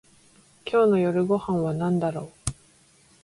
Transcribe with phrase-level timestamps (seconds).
[0.65, 2.51] 今日の夜ご飯はなんだろう